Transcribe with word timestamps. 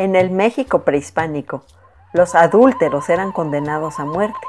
En 0.00 0.16
el 0.16 0.30
México 0.30 0.78
prehispánico, 0.78 1.62
los 2.14 2.34
adúlteros 2.34 3.10
eran 3.10 3.32
condenados 3.32 4.00
a 4.00 4.06
muerte. 4.06 4.40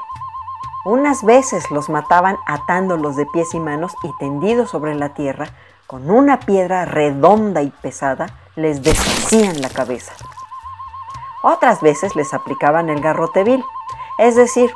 Unas 0.86 1.22
veces 1.26 1.70
los 1.70 1.90
mataban 1.90 2.38
atándolos 2.46 3.16
de 3.16 3.26
pies 3.26 3.52
y 3.52 3.60
manos 3.60 3.92
y 4.02 4.10
tendidos 4.18 4.70
sobre 4.70 4.94
la 4.94 5.12
tierra, 5.12 5.50
con 5.86 6.10
una 6.10 6.40
piedra 6.40 6.86
redonda 6.86 7.60
y 7.60 7.68
pesada, 7.68 8.28
les 8.56 8.82
deshacían 8.82 9.60
la 9.60 9.68
cabeza. 9.68 10.14
Otras 11.42 11.82
veces 11.82 12.16
les 12.16 12.32
aplicaban 12.32 12.88
el 12.88 13.02
garrote 13.02 13.44
vil, 13.44 13.62
es 14.16 14.36
decir, 14.36 14.70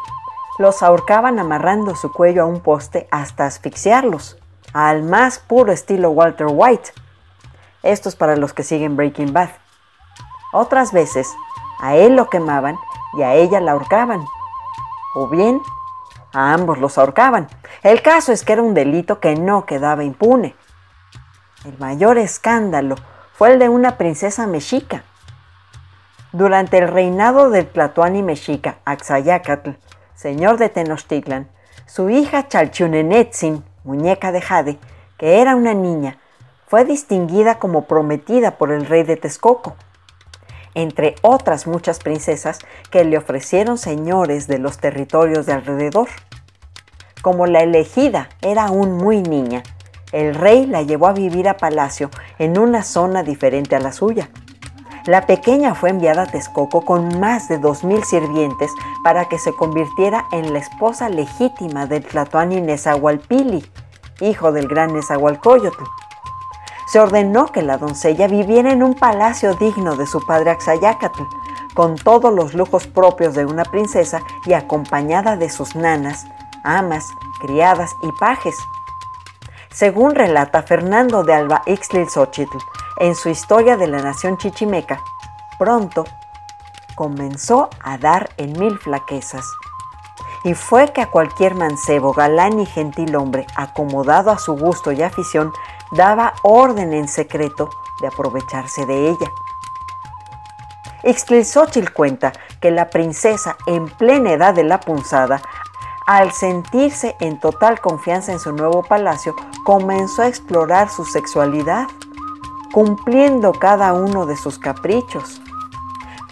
los 0.58 0.82
ahorcaban 0.82 1.38
amarrando 1.38 1.96
su 1.96 2.12
cuello 2.12 2.42
a 2.42 2.46
un 2.46 2.60
poste 2.60 3.08
hasta 3.10 3.46
asfixiarlos, 3.46 4.36
al 4.74 5.04
más 5.04 5.38
puro 5.38 5.72
estilo 5.72 6.10
Walter 6.10 6.48
White. 6.50 6.90
Esto 7.82 8.10
es 8.10 8.14
para 8.14 8.36
los 8.36 8.52
que 8.52 8.62
siguen 8.62 8.94
Breaking 8.94 9.32
Bad. 9.32 9.48
Otras 10.56 10.92
veces, 10.92 11.36
a 11.78 11.96
él 11.96 12.16
lo 12.16 12.30
quemaban 12.30 12.78
y 13.18 13.22
a 13.22 13.34
ella 13.34 13.60
la 13.60 13.72
ahorcaban. 13.72 14.24
O 15.14 15.28
bien, 15.28 15.60
a 16.32 16.54
ambos 16.54 16.78
los 16.78 16.96
ahorcaban. 16.96 17.48
El 17.82 18.00
caso 18.00 18.32
es 18.32 18.42
que 18.42 18.54
era 18.54 18.62
un 18.62 18.72
delito 18.72 19.20
que 19.20 19.36
no 19.36 19.66
quedaba 19.66 20.02
impune. 20.02 20.56
El 21.66 21.78
mayor 21.78 22.16
escándalo 22.16 22.94
fue 23.34 23.52
el 23.52 23.58
de 23.58 23.68
una 23.68 23.98
princesa 23.98 24.46
mexica, 24.46 25.04
durante 26.32 26.78
el 26.78 26.88
reinado 26.88 27.50
del 27.50 27.66
Tlatoani 27.66 28.22
mexica 28.22 28.78
Axayacatl, 28.84 29.70
señor 30.14 30.58
de 30.58 30.68
Tenochtitlan, 30.68 31.48
su 31.86 32.10
hija 32.10 32.48
Chalchunenetzin, 32.48 33.64
muñeca 33.84 34.32
de 34.32 34.40
jade, 34.40 34.78
que 35.16 35.40
era 35.40 35.54
una 35.54 35.72
niña, 35.72 36.18
fue 36.66 36.84
distinguida 36.84 37.58
como 37.58 37.86
prometida 37.86 38.58
por 38.58 38.72
el 38.72 38.86
rey 38.86 39.02
de 39.02 39.16
Texcoco, 39.16 39.76
entre 40.76 41.16
otras 41.22 41.66
muchas 41.66 41.98
princesas 41.98 42.60
que 42.92 43.04
le 43.04 43.18
ofrecieron 43.18 43.78
señores 43.78 44.46
de 44.46 44.58
los 44.58 44.78
territorios 44.78 45.46
de 45.46 45.54
alrededor. 45.54 46.08
Como 47.20 47.46
la 47.46 47.64
elegida 47.64 48.28
era 48.42 48.66
aún 48.66 48.96
muy 48.96 49.22
niña, 49.22 49.64
el 50.12 50.36
rey 50.36 50.66
la 50.66 50.82
llevó 50.82 51.08
a 51.08 51.12
vivir 51.12 51.48
a 51.48 51.56
palacio 51.56 52.10
en 52.38 52.56
una 52.56 52.84
zona 52.84 53.24
diferente 53.24 53.74
a 53.74 53.80
la 53.80 53.90
suya 53.90 54.30
la 55.06 55.24
pequeña 55.24 55.76
fue 55.76 55.90
enviada 55.90 56.22
a 56.22 56.26
Texcoco 56.26 56.84
con 56.84 57.20
más 57.20 57.48
de 57.48 57.60
2.000 57.60 58.02
sirvientes 58.02 58.72
para 59.04 59.26
que 59.28 59.38
se 59.38 59.52
convirtiera 59.52 60.26
en 60.32 60.52
la 60.52 60.58
esposa 60.58 61.08
legítima 61.08 61.86
del 61.86 62.04
Tlatoani 62.04 62.60
Nezahualpili, 62.60 63.64
hijo 64.20 64.50
del 64.50 64.66
gran 64.66 64.92
Nezahualcóyotl. 64.94 65.84
Se 66.86 67.00
ordenó 67.00 67.46
que 67.46 67.62
la 67.62 67.78
doncella 67.78 68.28
viviera 68.28 68.72
en 68.72 68.82
un 68.82 68.94
palacio 68.94 69.54
digno 69.54 69.96
de 69.96 70.06
su 70.06 70.24
padre 70.24 70.50
Axayacatl, 70.50 71.22
con 71.74 71.96
todos 71.96 72.32
los 72.32 72.54
lujos 72.54 72.86
propios 72.86 73.34
de 73.34 73.44
una 73.44 73.64
princesa 73.64 74.22
y 74.46 74.54
acompañada 74.54 75.36
de 75.36 75.50
sus 75.50 75.76
nanas, 75.76 76.26
amas, 76.64 77.04
criadas 77.40 77.90
y 78.02 78.10
pajes. 78.12 78.56
Según 79.70 80.14
relata 80.14 80.62
Fernando 80.62 81.22
de 81.22 81.34
Alba 81.34 81.62
Ixtlil 81.66 82.08
en 82.98 83.14
su 83.14 83.28
historia 83.28 83.76
de 83.76 83.88
la 83.88 83.98
nación 83.98 84.38
chichimeca, 84.38 85.00
pronto 85.58 86.04
comenzó 86.94 87.68
a 87.84 87.98
dar 87.98 88.30
en 88.38 88.58
mil 88.58 88.78
flaquezas. 88.78 89.44
Y 90.44 90.54
fue 90.54 90.92
que 90.92 91.02
a 91.02 91.10
cualquier 91.10 91.54
mancebo, 91.54 92.12
galán 92.12 92.58
y 92.58 92.66
gentil 92.66 93.16
hombre, 93.16 93.46
acomodado 93.54 94.30
a 94.30 94.38
su 94.38 94.56
gusto 94.56 94.92
y 94.92 95.02
afición, 95.02 95.52
daba 95.92 96.34
orden 96.42 96.92
en 96.92 97.08
secreto 97.08 97.70
de 98.00 98.08
aprovecharse 98.08 98.86
de 98.86 99.10
ella. 99.10 99.30
Ixtlilxóchitl 101.04 101.92
cuenta 101.92 102.32
que 102.60 102.70
la 102.70 102.90
princesa, 102.90 103.56
en 103.66 103.86
plena 103.86 104.32
edad 104.32 104.54
de 104.54 104.64
la 104.64 104.80
punzada, 104.80 105.40
al 106.06 106.32
sentirse 106.32 107.16
en 107.20 107.38
total 107.40 107.80
confianza 107.80 108.32
en 108.32 108.40
su 108.40 108.52
nuevo 108.52 108.82
palacio, 108.82 109.34
comenzó 109.64 110.22
a 110.22 110.28
explorar 110.28 110.88
su 110.88 111.04
sexualidad 111.04 111.86
cumpliendo 112.72 113.52
cada 113.52 113.92
uno 113.92 114.26
de 114.26 114.36
sus 114.36 114.58
caprichos. 114.58 115.40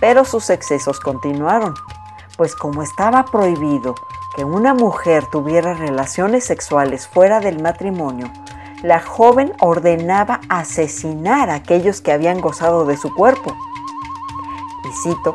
Pero 0.00 0.24
sus 0.24 0.50
excesos 0.50 1.00
continuaron, 1.00 1.74
pues 2.36 2.54
como 2.54 2.82
estaba 2.82 3.24
prohibido 3.24 3.94
que 4.34 4.44
una 4.44 4.74
mujer 4.74 5.26
tuviera 5.30 5.74
relaciones 5.74 6.44
sexuales 6.44 7.08
fuera 7.08 7.40
del 7.40 7.62
matrimonio, 7.62 8.30
la 8.84 9.00
joven 9.00 9.54
ordenaba 9.60 10.42
asesinar 10.50 11.48
a 11.48 11.54
aquellos 11.54 12.02
que 12.02 12.12
habían 12.12 12.42
gozado 12.42 12.84
de 12.84 12.98
su 12.98 13.14
cuerpo. 13.14 13.56
Y 14.84 14.92
cito, 15.02 15.34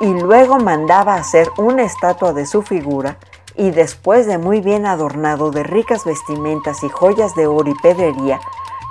y 0.00 0.06
luego 0.06 0.58
mandaba 0.58 1.14
hacer 1.14 1.48
una 1.58 1.84
estatua 1.84 2.32
de 2.32 2.44
su 2.44 2.62
figura 2.62 3.18
y 3.54 3.70
después 3.70 4.26
de 4.26 4.38
muy 4.38 4.60
bien 4.60 4.84
adornado 4.84 5.52
de 5.52 5.62
ricas 5.62 6.04
vestimentas 6.04 6.82
y 6.82 6.88
joyas 6.88 7.36
de 7.36 7.46
oro 7.46 7.70
y 7.70 7.74
pedrería, 7.74 8.40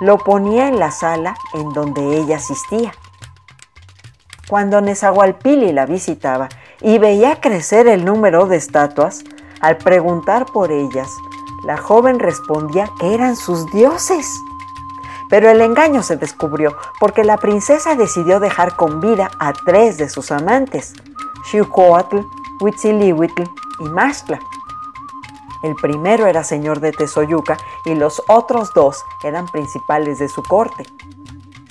lo 0.00 0.16
ponía 0.16 0.68
en 0.68 0.78
la 0.78 0.90
sala 0.90 1.36
en 1.52 1.68
donde 1.74 2.16
ella 2.16 2.36
asistía. 2.36 2.94
Cuando 4.48 4.80
Nezahualpili 4.80 5.72
la 5.72 5.84
visitaba 5.84 6.48
y 6.80 6.96
veía 6.96 7.42
crecer 7.42 7.88
el 7.88 8.06
número 8.06 8.46
de 8.46 8.56
estatuas, 8.56 9.22
al 9.60 9.76
preguntar 9.76 10.46
por 10.46 10.72
ellas, 10.72 11.10
la 11.66 11.76
joven 11.76 12.20
respondía 12.20 12.88
que 13.00 13.12
eran 13.12 13.34
sus 13.34 13.66
dioses. 13.72 14.40
Pero 15.28 15.50
el 15.50 15.60
engaño 15.60 16.04
se 16.04 16.16
descubrió 16.16 16.76
porque 17.00 17.24
la 17.24 17.38
princesa 17.38 17.96
decidió 17.96 18.38
dejar 18.38 18.76
con 18.76 19.00
vida 19.00 19.28
a 19.40 19.52
tres 19.52 19.98
de 19.98 20.08
sus 20.08 20.30
amantes, 20.30 20.94
Xiucoatl, 21.50 22.20
Huitzilihuitl 22.60 23.42
y 23.80 23.84
Mastla. 23.88 24.38
El 25.64 25.74
primero 25.74 26.26
era 26.26 26.44
señor 26.44 26.78
de 26.78 26.92
Tezoyuca 26.92 27.56
y 27.84 27.96
los 27.96 28.22
otros 28.28 28.72
dos 28.72 29.04
eran 29.24 29.46
principales 29.46 30.20
de 30.20 30.28
su 30.28 30.44
corte. 30.44 30.84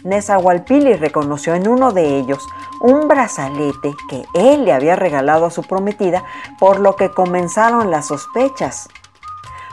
Nezahualpili 0.03 0.93
reconoció 0.97 1.55
en 1.55 1.69
uno 1.69 1.93
de 1.93 2.17
ellos 2.17 2.45
un 2.81 3.07
brazalete 3.07 3.95
que 4.09 4.25
él 4.33 4.65
le 4.65 4.73
había 4.73 4.95
regalado 4.95 5.45
a 5.45 5.51
su 5.51 5.63
prometida, 5.63 6.23
por 6.59 6.79
lo 6.79 6.95
que 6.95 7.11
comenzaron 7.11 7.89
las 7.89 8.07
sospechas. 8.07 8.89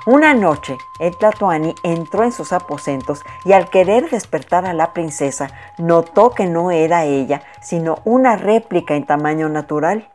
Una 0.04 0.34
noche, 0.34 0.78
el 0.98 1.16
Tlatoani 1.16 1.74
entró 1.84 2.24
en 2.24 2.32
sus 2.32 2.52
aposentos 2.52 3.22
y 3.44 3.52
al 3.52 3.70
querer 3.70 4.10
despertar 4.10 4.66
a 4.66 4.74
la 4.74 4.92
princesa, 4.92 5.50
notó 5.78 6.30
que 6.30 6.46
no 6.46 6.72
era 6.72 7.04
ella, 7.04 7.42
sino 7.60 7.98
una 8.04 8.36
réplica 8.36 8.96
en 8.96 9.06
tamaño 9.06 9.48
natural 9.48 10.08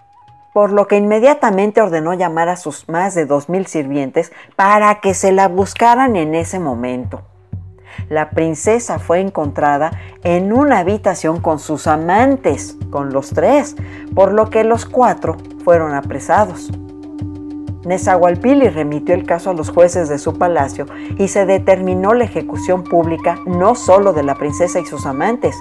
por 0.57 0.71
lo 0.71 0.87
que 0.87 0.97
inmediatamente 0.97 1.81
ordenó 1.81 2.15
llamar 2.15 2.49
a 2.49 2.55
sus 2.55 2.89
más 2.89 3.13
de 3.13 3.27
dos 3.27 3.47
mil 3.47 3.67
sirvientes 3.67 4.31
para 4.55 5.01
que 5.01 5.13
se 5.13 5.31
la 5.31 5.47
buscaran 5.47 6.15
en 6.15 6.33
ese 6.33 6.57
momento. 6.57 7.21
La 8.09 8.31
princesa 8.31 8.97
fue 8.97 9.19
encontrada 9.19 9.91
en 10.23 10.51
una 10.51 10.79
habitación 10.79 11.41
con 11.41 11.59
sus 11.59 11.85
amantes, 11.85 12.75
con 12.89 13.13
los 13.13 13.29
tres, 13.29 13.75
por 14.15 14.33
lo 14.33 14.49
que 14.49 14.63
los 14.63 14.87
cuatro 14.87 15.37
fueron 15.63 15.93
apresados. 15.93 16.71
Nezahualpili 17.85 18.69
remitió 18.69 19.15
el 19.15 19.25
caso 19.25 19.51
a 19.51 19.53
los 19.53 19.69
jueces 19.69 20.09
de 20.09 20.17
su 20.17 20.37
palacio 20.37 20.85
y 21.17 21.27
se 21.27 21.45
determinó 21.45 22.13
la 22.13 22.25
ejecución 22.25 22.83
pública 22.83 23.39
no 23.45 23.75
solo 23.75 24.13
de 24.13 24.23
la 24.23 24.35
princesa 24.35 24.79
y 24.79 24.85
sus 24.85 25.05
amantes, 25.05 25.55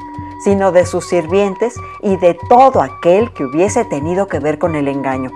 sino 0.45 0.73
de 0.73 0.87
sus 0.87 1.07
sirvientes 1.07 1.75
y 2.03 2.17
de 2.17 2.37
todo 2.49 2.81
aquel 2.81 3.33
que 3.33 3.45
hubiese 3.45 3.85
tenido 3.85 4.27
que 4.27 4.41
ver 4.41 4.59
con 4.59 4.75
el 4.75 4.89
engaño. 4.89 5.31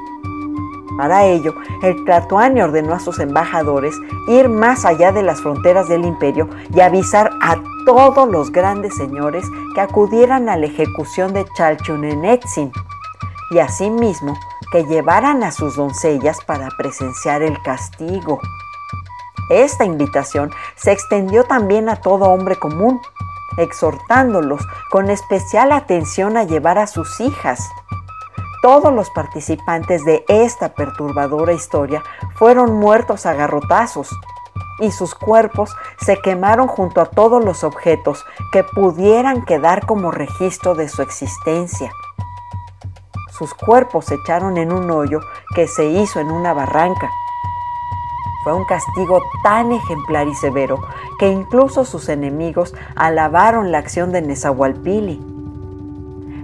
Para 0.96 1.24
ello, 1.24 1.54
el 1.82 2.04
Tlatoani 2.04 2.60
ordenó 2.60 2.94
a 2.94 3.00
sus 3.00 3.20
embajadores 3.20 3.94
ir 4.28 4.48
más 4.48 4.84
allá 4.84 5.12
de 5.12 5.22
las 5.22 5.40
fronteras 5.40 5.88
del 5.88 6.04
imperio 6.04 6.48
y 6.74 6.80
avisar 6.80 7.30
a 7.40 7.56
todos 7.86 8.28
los 8.28 8.52
grandes 8.52 8.94
señores 8.96 9.44
que 9.74 9.80
acudieran 9.80 10.48
a 10.48 10.56
la 10.56 10.66
ejecución 10.66 11.32
de 11.32 11.46
Chalchunenetzin 11.56 12.70
y 13.50 13.58
asimismo 13.58 14.38
que 14.72 14.84
llevaran 14.84 15.42
a 15.42 15.50
sus 15.50 15.76
doncellas 15.76 16.38
para 16.44 16.68
presenciar 16.76 17.42
el 17.42 17.60
castigo. 17.62 18.40
Esta 19.50 19.84
invitación 19.84 20.50
se 20.76 20.92
extendió 20.92 21.44
también 21.44 21.88
a 21.88 21.96
todo 21.96 22.30
hombre 22.30 22.56
común, 22.56 23.00
exhortándolos 23.56 24.62
con 24.90 25.10
especial 25.10 25.72
atención 25.72 26.36
a 26.36 26.44
llevar 26.44 26.78
a 26.78 26.86
sus 26.86 27.20
hijas. 27.20 27.68
Todos 28.62 28.92
los 28.92 29.10
participantes 29.10 30.04
de 30.04 30.24
esta 30.28 30.74
perturbadora 30.74 31.52
historia 31.52 32.02
fueron 32.36 32.74
muertos 32.74 33.26
a 33.26 33.34
garrotazos 33.34 34.10
y 34.78 34.92
sus 34.92 35.14
cuerpos 35.14 35.74
se 35.98 36.20
quemaron 36.20 36.68
junto 36.68 37.00
a 37.00 37.06
todos 37.06 37.44
los 37.44 37.64
objetos 37.64 38.24
que 38.52 38.62
pudieran 38.62 39.44
quedar 39.44 39.86
como 39.86 40.10
registro 40.10 40.74
de 40.74 40.88
su 40.88 41.02
existencia. 41.02 41.92
Sus 43.40 43.54
cuerpos 43.54 44.04
se 44.04 44.16
echaron 44.16 44.58
en 44.58 44.70
un 44.70 44.90
hoyo 44.90 45.20
que 45.56 45.66
se 45.66 45.86
hizo 45.86 46.20
en 46.20 46.30
una 46.30 46.52
barranca 46.52 47.10
fue 48.42 48.54
un 48.54 48.64
castigo 48.64 49.22
tan 49.42 49.72
ejemplar 49.72 50.26
y 50.26 50.34
severo 50.34 50.80
que 51.18 51.28
incluso 51.28 51.84
sus 51.84 52.08
enemigos 52.08 52.74
alabaron 52.96 53.70
la 53.70 53.78
acción 53.78 54.12
de 54.12 54.22
Nezahualpili. 54.22 55.20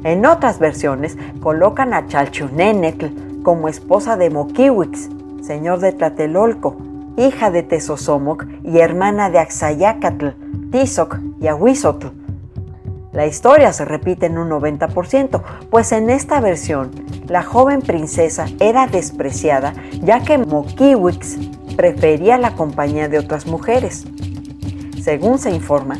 En 0.04 0.26
otras 0.26 0.58
versiones 0.58 1.16
colocan 1.40 1.94
a 1.94 2.06
Chalchunenetl 2.06 3.42
como 3.42 3.68
esposa 3.68 4.16
de 4.16 4.28
Mokiwix, 4.28 5.08
señor 5.42 5.80
de 5.80 5.92
Tlatelolco, 5.92 6.76
hija 7.16 7.50
de 7.50 7.62
Tezosomoc 7.62 8.44
y 8.62 8.78
hermana 8.78 9.30
de 9.30 9.38
Axayacatl, 9.38 10.28
Tizoc 10.70 11.18
y 11.40 11.48
Ahuizotl. 11.48 12.08
La 13.16 13.26
historia 13.26 13.72
se 13.72 13.86
repite 13.86 14.26
en 14.26 14.36
un 14.36 14.50
90%, 14.50 15.42
pues 15.70 15.90
en 15.92 16.10
esta 16.10 16.38
versión 16.42 16.90
la 17.28 17.42
joven 17.42 17.80
princesa 17.80 18.44
era 18.60 18.86
despreciada 18.88 19.72
ya 20.02 20.22
que 20.22 20.36
Mokiwix 20.36 21.38
prefería 21.78 22.36
la 22.36 22.54
compañía 22.54 23.08
de 23.08 23.18
otras 23.18 23.46
mujeres. 23.46 24.04
Según 25.02 25.38
se 25.38 25.50
informa, 25.50 25.96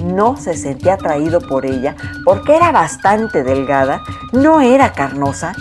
no 0.00 0.36
se 0.36 0.54
sentía 0.54 0.94
atraído 0.94 1.40
por 1.40 1.66
ella 1.66 1.96
porque 2.24 2.54
era 2.54 2.70
bastante 2.70 3.42
delgada, 3.42 4.02
no 4.32 4.60
era 4.60 4.92
carnosa 4.92 5.54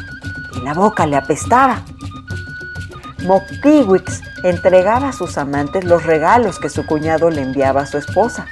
y 0.56 0.64
la 0.64 0.76
boca 0.76 1.08
le 1.08 1.16
apestaba. 1.16 1.82
Mokiwix 3.26 4.22
entregaba 4.44 5.10
a 5.10 5.14
sus 5.14 5.40
amantes 5.40 5.86
los 5.86 6.06
regalos 6.06 6.60
que 6.60 6.70
su 6.70 6.86
cuñado 6.86 7.32
le 7.32 7.42
enviaba 7.42 7.82
a 7.82 7.88
su 7.88 7.98
esposa. 7.98 8.46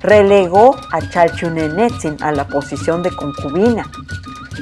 Relegó 0.00 0.76
a 0.92 1.00
Chalchunenetzin 1.00 2.22
a 2.22 2.32
la 2.32 2.46
posición 2.46 3.02
de 3.02 3.10
concubina. 3.10 3.90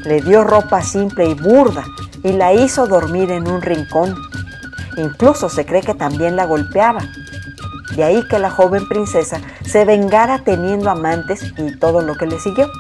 Le 0.05 0.21
dio 0.23 0.45
ropa 0.45 0.83
simple 0.83 1.29
y 1.29 1.35
burda 1.35 1.85
y 2.23 2.33
la 2.33 2.53
hizo 2.55 2.87
dormir 2.87 3.31
en 3.31 3.49
un 3.49 3.61
rincón. 3.63 4.15
Incluso 4.97 5.49
se 5.49 5.67
cree 5.67 5.83
que 5.83 5.95
también 5.95 6.37
la 6.37 6.47
golpeaba. 6.47 7.01
De 7.95 8.05
ahí 8.05 8.27
que 8.29 8.39
la 8.39 8.51
joven 8.51 8.89
princesa 8.89 9.41
se 9.65 9.85
vengara 9.85 10.43
teniendo 10.45 10.91
amantes 10.91 11.53
y 11.57 11.77
todo 11.79 12.01
lo 12.01 12.15
que 12.15 12.27
le 12.27 12.39
siguió. 12.41 12.71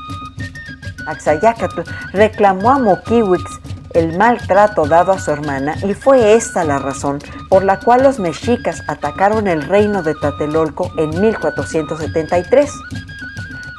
Axayacatl 1.06 1.82
reclamó 2.12 2.70
a 2.70 2.78
Mokiwix 2.78 3.60
el 3.96 4.16
maltrato 4.18 4.86
dado 4.86 5.12
a 5.12 5.18
su 5.18 5.30
hermana 5.30 5.74
y 5.82 5.94
fue 5.94 6.34
esta 6.34 6.64
la 6.64 6.78
razón 6.78 7.18
por 7.48 7.64
la 7.64 7.80
cual 7.80 8.02
los 8.02 8.18
mexicas 8.18 8.82
atacaron 8.88 9.48
el 9.48 9.62
reino 9.62 10.02
de 10.02 10.14
Tlatelolco 10.14 10.92
en 10.98 11.18
1473. 11.18 12.70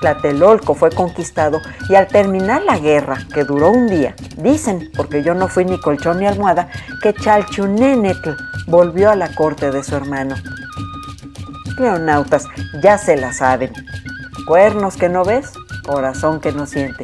Tlatelolco 0.02 0.74
fue 0.74 0.90
conquistado 0.90 1.62
y 1.88 1.96
al 1.96 2.08
terminar 2.08 2.64
la 2.64 2.80
guerra, 2.80 3.19
que 3.31 3.44
duró 3.44 3.69
un 3.72 3.88
día, 3.88 4.16
dicen, 4.38 4.92
porque 4.96 5.22
yo 5.22 5.36
no 5.36 5.48
fui 5.48 5.66
ni 5.66 5.80
colchón 5.80 6.19
ni 6.19 6.25
almohada, 6.25 6.68
que 7.02 7.14
Chalchunenetl 7.14 8.31
volvió 8.68 9.12
a 9.12 9.16
la 9.16 9.34
corte 9.36 9.72
de 9.72 9.84
su 9.84 9.96
hermano. 9.96 10.36
Leonautas 11.78 12.46
ya 12.81 12.98
se 12.98 13.18
la 13.18 13.34
saben. 13.34 13.72
Cuernos 14.48 14.98
que 14.98 15.10
no 15.10 15.24
ves, 15.24 15.52
corazón 15.86 16.40
que 16.40 16.52
no 16.52 16.66
siente. 16.66 17.04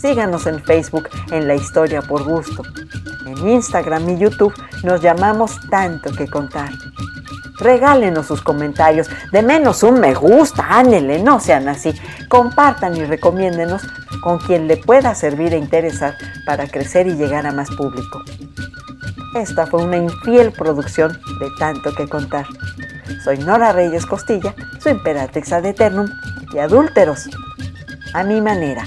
Síganos 0.00 0.46
en 0.46 0.64
Facebook 0.64 1.10
en 1.30 1.46
La 1.46 1.54
Historia 1.54 2.00
por 2.00 2.24
Gusto. 2.24 2.62
En 3.26 3.46
Instagram 3.46 4.08
y 4.08 4.18
YouTube 4.18 4.54
nos 4.82 5.02
llamamos 5.02 5.60
Tanto 5.68 6.10
que 6.12 6.26
Contar. 6.26 6.70
Regálenos 7.58 8.26
sus 8.26 8.40
comentarios, 8.40 9.10
de 9.30 9.42
menos 9.42 9.82
un 9.82 10.00
me 10.00 10.14
gusta, 10.14 10.66
ánele, 10.70 11.22
no 11.22 11.38
sean 11.38 11.68
así. 11.68 11.92
Compartan 12.28 12.96
y 12.96 13.04
recomiéndenos 13.04 13.82
con 14.22 14.38
quien 14.38 14.66
le 14.66 14.78
pueda 14.78 15.14
servir 15.14 15.52
e 15.52 15.58
interesar 15.58 16.16
para 16.46 16.66
crecer 16.66 17.06
y 17.06 17.16
llegar 17.16 17.46
a 17.46 17.52
más 17.52 17.68
público. 17.68 18.22
Esta 19.34 19.66
fue 19.66 19.84
una 19.84 19.98
infiel 19.98 20.50
producción 20.52 21.12
de 21.12 21.48
Tanto 21.58 21.94
que 21.94 22.08
Contar. 22.08 22.46
Soy 23.22 23.36
Nora 23.36 23.72
Reyes 23.72 24.06
Costilla, 24.06 24.54
su 24.78 24.88
imperatrix 24.88 25.52
ad 25.52 25.66
eternum 25.66 26.08
y 26.54 26.58
adúlteros. 26.58 27.28
A 28.14 28.24
mi 28.24 28.40
manera. 28.40 28.86